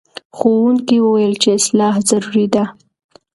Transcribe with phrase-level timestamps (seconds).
[0.37, 2.63] ښوونکي وویل چې اصلاح ضروري ده.